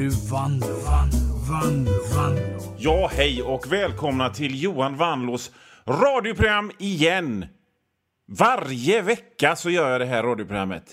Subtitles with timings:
[0.00, 0.66] nu Vanlo,
[1.48, 5.50] Vanlo, Vanlo, Ja, hej och välkomna till Johan Vanlos
[5.86, 7.46] radioprogram igen.
[8.28, 10.84] Varje vecka så gör jag det här radioprogrammet.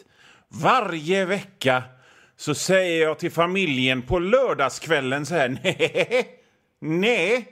[0.47, 1.83] Varje vecka
[2.37, 6.27] så säger jag till familjen på lördagskvällen så här, nej,
[6.79, 7.47] nej.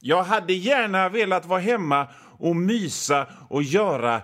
[0.00, 2.06] Jag hade gärna velat vara hemma
[2.38, 4.20] och mysa och göra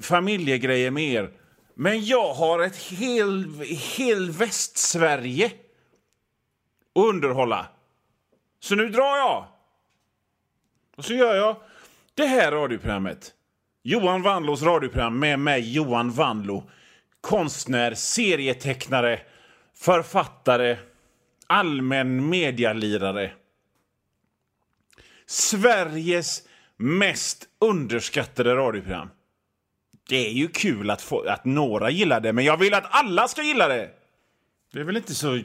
[0.00, 1.30] familjegrejer med er.
[1.74, 3.60] Men jag har ett hel,
[3.96, 5.52] hel Västsverige
[6.92, 7.66] och underhålla.
[8.60, 9.46] Så nu drar jag.
[10.96, 11.56] Och så gör jag
[12.14, 13.34] det här radioprogrammet.
[13.82, 16.70] Johan Wandlos radioprogram med mig, Johan Wandlo.
[17.20, 19.20] Konstnär, serietecknare,
[19.74, 20.76] författare,
[21.46, 23.32] allmän medialirare.
[25.26, 26.42] Sveriges
[26.76, 29.08] mest underskattade radioprogram.
[30.08, 33.28] Det är ju kul att, få, att några gillar det, men jag vill att alla
[33.28, 33.90] ska gilla det.
[34.72, 35.40] Det är väl inte så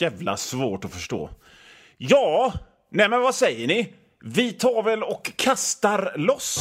[0.00, 1.30] jävla svårt att förstå.
[1.96, 2.52] Ja,
[2.90, 3.92] nej men vad säger ni?
[4.24, 6.58] Vi tar väl och kastar loss.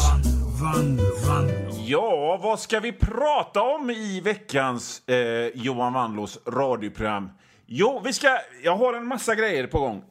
[0.61, 1.83] Vanlo, Vanlo.
[1.87, 7.29] Ja, vad ska vi prata om i veckans eh, Johan Wanlos radioprogram?
[7.65, 8.39] Jo, vi ska...
[8.63, 10.03] Jag har en massa grejer på gång.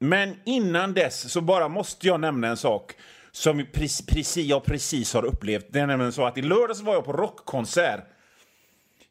[0.00, 2.92] Men innan dess så bara måste jag nämna en sak
[3.32, 5.66] som precis, precis, jag precis har upplevt.
[5.70, 8.00] Det är nämligen så att i lördags var jag på rockkonsert.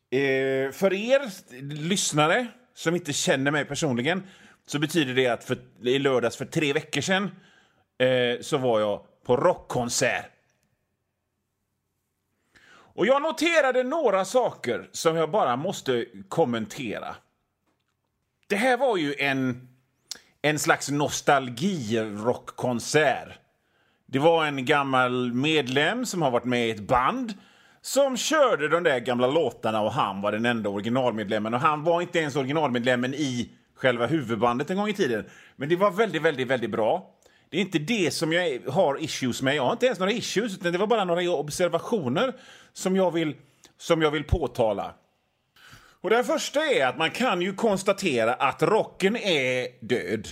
[0.10, 1.22] Eh, för er
[1.62, 4.24] lyssnare som inte känner mig personligen
[4.66, 7.32] så betyder det att för, i lördags för tre veckor sedan
[7.98, 10.30] eh, så var jag på rockkonsert.
[12.96, 17.16] Och jag noterade några saker som jag bara måste kommentera.
[18.48, 19.68] Det här var ju en,
[20.42, 23.40] en slags nostalgirockkonsert.
[24.06, 27.34] Det var en gammal medlem som har varit med i ett band
[27.86, 31.54] som körde de där gamla låtarna och han var den enda originalmedlemmen.
[31.54, 35.26] Och han var inte ens originalmedlemmen i själva huvudbandet en gång i tiden.
[35.56, 37.16] Men det var väldigt, väldigt, väldigt bra.
[37.50, 39.56] Det är inte det som jag har issues med.
[39.56, 42.34] Jag har inte ens några issues, utan det var bara några observationer
[42.74, 43.36] som jag vill,
[43.78, 44.94] som jag vill påtala.
[46.02, 50.28] Och det första är att man kan ju konstatera att rocken är död.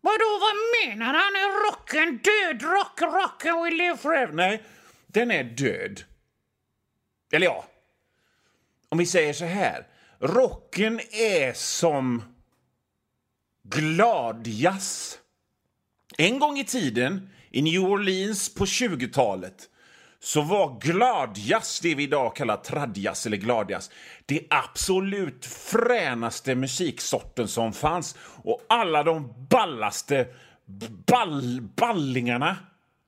[0.00, 0.54] Vadå, vad
[0.86, 1.36] menar han?
[1.36, 2.62] Är rocken död?
[2.62, 4.32] Rock, rocken will live forever.
[4.32, 4.62] Nej,
[5.06, 6.02] den är död.
[7.32, 7.64] Eller ja,
[8.88, 9.86] om vi säger så här.
[10.20, 12.22] Rocken är som
[13.62, 15.18] gladjazz.
[16.18, 19.70] En gång i tiden, i New Orleans på 20-talet
[20.20, 23.90] så var gladjazz, det vi idag kallar tradjazz eller gladjazz,
[24.26, 28.16] det absolut fränaste musiksorten som fanns.
[28.20, 30.26] Och alla de ballaste
[31.06, 32.56] ball, ballingarna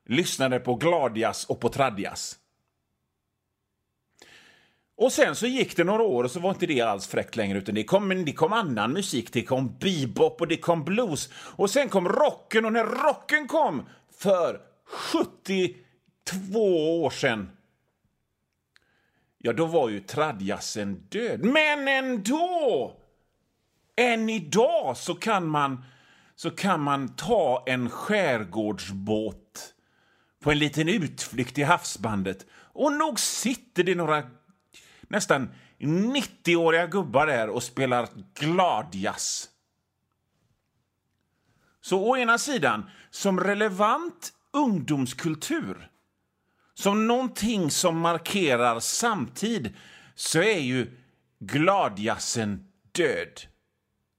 [0.08, 2.36] lyssnade på gladjazz och på tradjazz.
[4.96, 7.58] Och sen så gick det några år och så var inte det alls fräckt längre
[7.58, 9.32] utan det kom, det kom annan musik.
[9.32, 11.30] Det kom bebop och det kom blues.
[11.34, 17.50] Och sen kom rocken och när rocken kom för 72 år sedan
[19.38, 21.44] ja, då var ju tradjassen död.
[21.44, 22.96] Men ändå!
[23.96, 25.84] Än idag så kan man,
[26.36, 29.74] så kan man ta en skärgårdsbåt
[30.40, 34.22] på en liten utflykt i havsbandet och nog sitter det några
[35.08, 39.48] nästan 90-åriga gubbar där och spelar gladjazz.
[41.80, 45.90] Så å ena sidan, som relevant ungdomskultur
[46.78, 49.74] som någonting som markerar samtid
[50.14, 50.90] så är ju
[51.38, 53.40] gladjazzen död.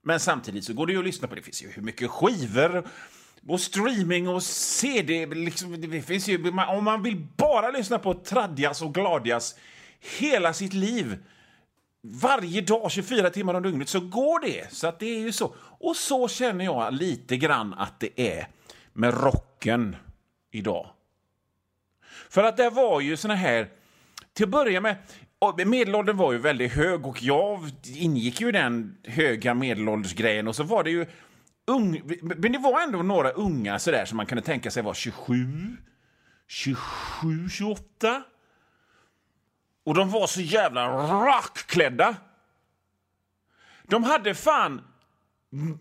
[0.02, 1.34] Men samtidigt så går det ju att lyssna på.
[1.34, 2.88] Det finns ju hur mycket skivor
[3.48, 5.26] och streaming och CD.
[5.26, 9.54] Liksom, det finns ju, om man vill bara lyssna på Tradjas och Gladjas
[10.18, 11.18] hela sitt liv
[12.02, 14.72] varje dag, 24 timmar om dygnet, så går det.
[14.72, 15.54] Så att det är ju så.
[15.58, 18.46] Och så känner jag lite grann att det är
[18.92, 19.96] med rocken
[20.50, 20.86] idag.
[22.28, 23.68] För att det var ju såna här...
[24.32, 24.96] Till att börja med,
[25.66, 30.62] medelåldern var ju väldigt hög och jag ingick ju i den höga medelåldersgrejen och så
[30.62, 31.06] var det ju
[31.70, 35.76] ung, men det var ändå några unga sådär som man kunde tänka sig var 27,
[36.46, 38.22] 27, 28.
[39.84, 40.88] Och de var så jävla
[41.26, 42.16] rockklädda.
[43.82, 44.80] De hade fan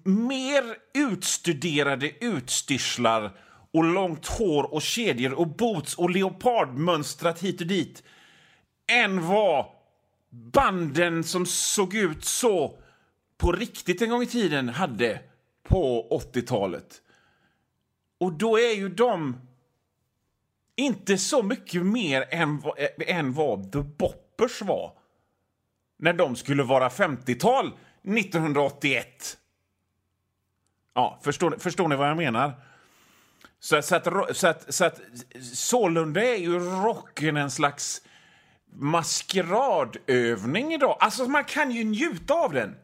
[0.03, 0.63] mer
[0.93, 3.31] utstuderade utstyrslar
[3.71, 8.03] och långt hår och kedjor och boots och leopardmönstrat hit och dit
[8.91, 9.65] än vad
[10.29, 12.79] banden som såg ut så
[13.37, 15.21] på riktigt en gång i tiden hade
[15.69, 17.01] på 80-talet.
[18.17, 19.37] Och då är ju de
[20.75, 22.61] inte så mycket mer än,
[23.07, 24.93] än vad The Boppers var
[25.97, 27.67] när de skulle vara 50-tal
[28.03, 29.37] 1981.
[30.93, 32.53] Ja, förstår, förstår ni vad jag menar?
[33.59, 35.01] Så, så, att, så, att, så att
[35.53, 38.01] sålunda är ju rocken en slags
[38.73, 40.97] maskeradövning idag.
[40.99, 42.75] Alltså, man kan ju njuta av den.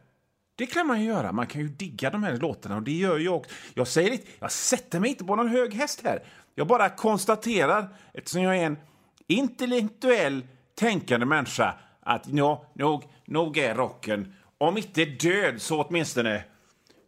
[0.56, 1.32] Det kan man ju göra.
[1.32, 3.54] Man kan ju digga de här låtarna och det gör jag också.
[3.74, 6.22] Jag säger inte, jag sätter mig inte på någon hög häst här.
[6.54, 8.78] Jag bara konstaterar, eftersom jag är en
[9.26, 16.44] intellektuell tänkande människa, att ja, nog, nog är rocken, om inte död, så åtminstone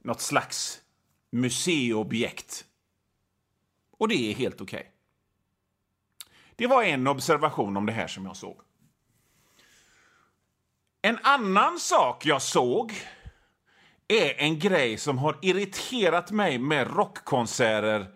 [0.02, 0.80] något slags
[1.30, 2.64] museiobjekt.
[3.98, 4.92] Och det är helt okej.
[6.56, 8.60] Det var en observation om det här som jag såg.
[11.02, 12.92] En annan sak jag såg
[14.08, 18.06] är en grej som har irriterat mig med rockkonserter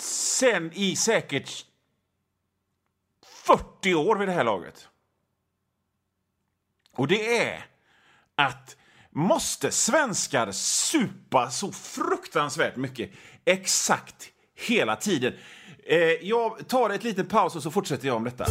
[0.00, 1.66] sen i säkert
[3.26, 4.88] 40 år vid det här laget.
[6.92, 7.66] Och det är
[8.34, 8.76] att
[9.10, 13.10] måste svenskar supa så fruktansvärt mycket
[13.44, 15.34] exakt hela tiden?
[15.86, 18.46] Eh, jag tar ett litet paus och så fortsätter jag om detta.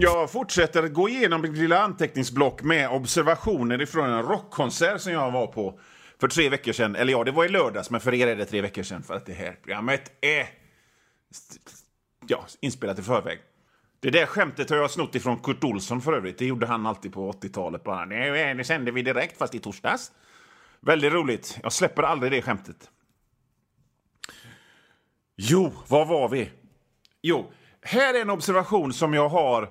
[0.00, 5.46] Jag fortsätter gå igenom mitt lilla anteckningsblock med observationer ifrån en rockkonsert som jag var
[5.46, 5.80] på
[6.20, 6.96] för tre veckor sedan.
[6.96, 9.14] Eller ja, det var i lördags, men för er är det tre veckor sedan för
[9.14, 10.48] att det här programmet är
[12.26, 13.38] ja, inspelat i förväg.
[14.00, 16.38] Det där skämtet har jag snott ifrån Kurt Olsson för övrigt.
[16.38, 17.84] Det gjorde han alltid på 80-talet.
[17.84, 20.12] Bara, Nej, nu sände vi direkt, fast i torsdags.
[20.80, 21.58] Väldigt roligt.
[21.62, 22.90] Jag släpper aldrig det skämtet.
[25.36, 26.50] Jo, var var vi?
[27.22, 27.52] Jo,
[27.82, 29.70] här är en observation som jag har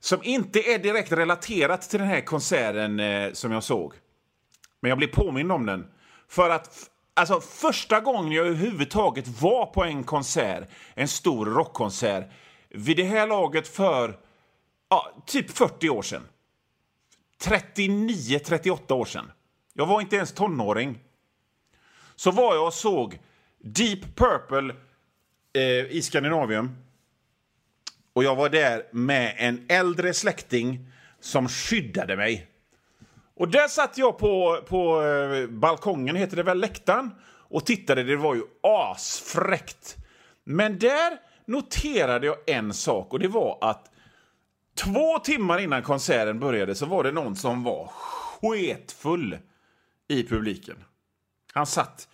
[0.00, 3.94] som inte är direkt relaterat till den här konserten eh, som jag såg.
[4.80, 5.86] Men jag blev påmind om den.
[6.28, 12.30] För att alltså, första gången jag överhuvudtaget var på en konsert, en stor rockkonsert,
[12.68, 14.18] vid det här laget för
[14.88, 16.22] ja, typ 40 år sedan.
[17.44, 19.32] 39-38 år sedan.
[19.72, 20.98] Jag var inte ens tonåring.
[22.16, 23.18] Så var jag och såg
[23.58, 24.74] Deep Purple
[25.52, 26.83] eh, i Skandinavien
[28.14, 30.86] och jag var där med en äldre släkting
[31.20, 32.46] som skyddade mig.
[33.36, 38.02] Och där satt jag på, på eh, balkongen, heter det väl, läktaren och tittade.
[38.02, 39.96] Det var ju asfräckt.
[40.44, 43.90] Men där noterade jag en sak och det var att
[44.74, 49.38] två timmar innan konserten började så var det någon som var sketfull
[50.08, 50.76] i publiken.
[51.52, 52.08] Han satt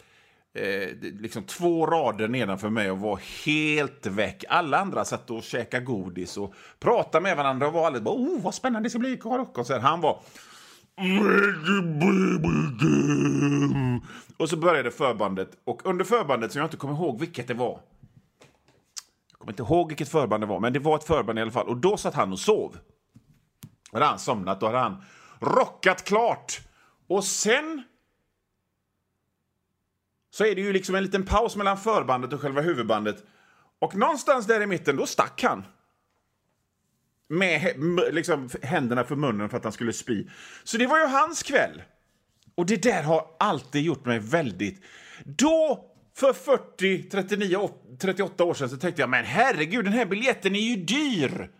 [0.55, 4.45] eh, liksom två rader nedanför mig och var helt väck.
[4.49, 8.43] Alla andra satt och käkade godis och pratade med varandra och var alldeles bara oh,
[8.43, 9.83] vad spännande det ska bli rockkonsert.
[9.83, 10.23] Han var
[14.37, 15.51] och så började förbandet.
[15.65, 17.81] Och under förbandet, som jag inte kommer ihåg vilket det var.
[19.31, 21.51] Jag kommer inte ihåg vilket förband det var, men det var ett förband i alla
[21.51, 21.69] fall.
[21.69, 22.77] Och då satt han och sov.
[23.91, 25.03] Då hade han somnat, då hade han
[25.41, 26.61] rockat klart.
[27.09, 27.83] Och sen
[30.31, 33.25] så är det ju liksom en liten paus mellan förbandet och själva huvudbandet.
[33.79, 35.65] Och någonstans där i mitten, då stack han.
[37.29, 37.75] Med
[38.13, 40.27] liksom, händerna för munnen för att han skulle spy.
[40.65, 41.83] Så det var ju hans kväll.
[42.55, 44.85] Och det där har alltid gjort mig väldigt...
[45.25, 45.85] Då,
[46.17, 50.61] för 40, 39, 38 år sedan, så tänkte jag men herregud, den här biljetten är
[50.61, 51.51] ju dyr.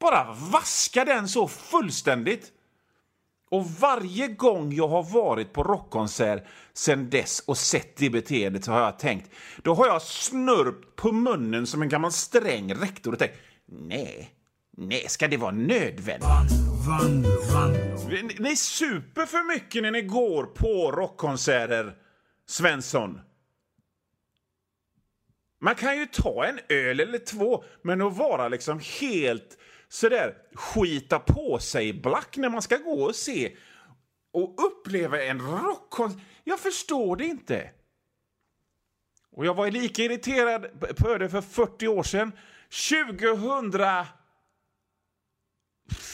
[0.00, 2.52] Bara vaska den så fullständigt.
[3.50, 8.72] Och varje gång jag har varit på rockkonsert sen dess och sett det beteendet så
[8.72, 9.30] har jag tänkt,
[9.62, 14.30] då har jag snurpt på munnen som en gammal sträng rektor och tänkt, nej,
[14.76, 16.28] nej, ska det vara nödvändigt?
[16.88, 21.94] Vanlo, vanlo, Ni, ni super för mycket när ni går på rockkonserter,
[22.48, 23.20] Svensson.
[25.58, 29.58] Man kan ju ta en öl eller två, men att vara liksom helt
[29.88, 33.56] sådär skita på sig black när man ska gå och se
[34.32, 36.20] och uppleva en rockkonsert.
[36.44, 37.70] Jag förstår det inte.
[39.30, 42.32] Och jag var lika irriterad på det för 40 år sedan.
[42.90, 43.72] 2000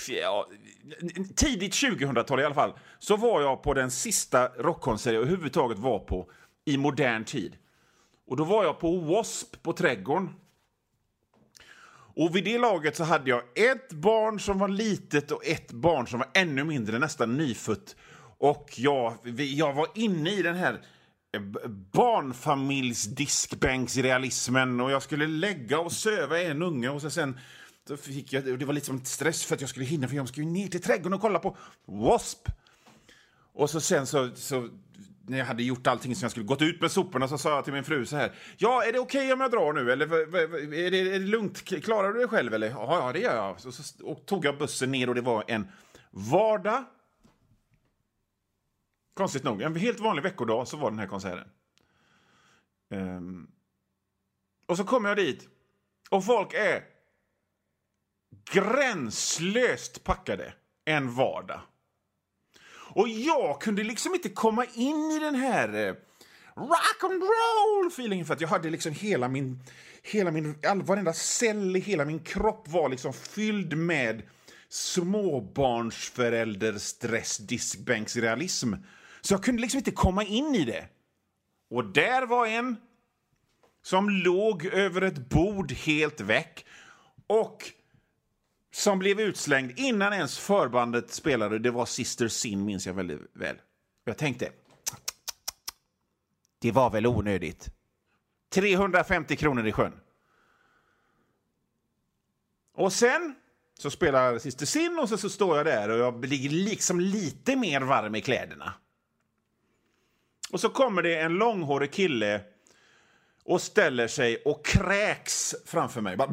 [0.09, 0.49] ja,
[1.37, 5.99] tidigt 2000-tal i alla fall, så var jag på den sista rockkonsert jag överhuvudtaget var
[5.99, 6.31] på
[6.65, 7.57] i modern tid.
[8.26, 9.59] Och då var jag på W.A.S.P.
[9.62, 10.31] på Trädgården.
[12.14, 16.07] Och vid det laget så hade jag ett barn som var litet och ett barn
[16.07, 17.97] som var ännu mindre, nästan nyfött.
[18.38, 20.85] Och jag, jag var inne i den här
[21.33, 21.41] eh,
[21.93, 27.38] barnfamiljsdiskbänksrealismen och jag skulle lägga och söva en unge och så sen
[27.88, 30.29] så fick jag, det var lite som stress för att jag skulle hinna för jag
[30.29, 32.52] skulle ju ner till trädgården och kolla på W.A.S.P.
[33.52, 34.68] Och så sen så, så
[35.26, 37.64] när jag hade gjort allting som jag skulle gått ut med soporna så sa jag
[37.64, 38.32] till min fru så här.
[38.56, 39.92] Ja, är det okej okay om jag drar nu?
[39.92, 40.12] Eller
[40.75, 41.64] är det, är det lugnt?
[41.64, 42.54] Klarar du det själv?
[42.54, 42.71] Eller?
[42.71, 43.61] Ja, ja det gör jag.
[43.61, 45.68] Så, så och tog jag bussen ner och det var en
[46.11, 46.85] vardag.
[49.14, 51.49] Konstigt nog, en helt vanlig veckodag så var den här konserten.
[52.90, 53.50] Um,
[54.66, 55.49] och så kommer jag dit
[56.11, 56.85] och folk är
[58.52, 60.54] gränslöst packade
[60.85, 61.61] en vardag.
[62.95, 65.95] Och jag kunde liksom inte komma in i den här eh,
[66.57, 69.63] rock and roll feelingen för att jag hade liksom hela min,
[70.03, 74.23] hela min, all, varenda cell i hela min kropp var liksom fylld med
[74.69, 78.75] småbarnsförälderstress, diskbänksrealism.
[79.21, 80.89] Så jag kunde liksom inte komma in i det.
[81.71, 82.77] Och där var en
[83.83, 86.65] som låg över ett bord helt väck
[87.27, 87.73] och
[88.73, 91.59] som blev utslängd innan ens förbandet spelade.
[91.59, 93.57] Det var Sister Sin, minns jag väldigt väl.
[94.05, 94.52] Jag tänkte,
[96.59, 97.69] det var väl onödigt.
[98.50, 99.93] 350 kronor i sjön.
[102.75, 103.35] Och sen
[103.79, 107.57] så spelar Sister Sin och så, så står jag där och jag blir liksom lite
[107.57, 108.75] mer varm i kläderna.
[110.52, 112.41] Och så kommer det en långhårig kille
[113.45, 116.17] och ställer sig och kräks framför mig.
[116.17, 116.31] Bara...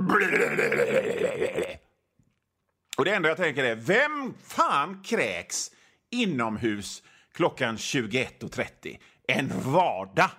[2.99, 5.71] Och det enda jag tänker är, vem fan kräks
[6.09, 7.03] inomhus
[7.33, 10.29] klockan 21.30 en vardag?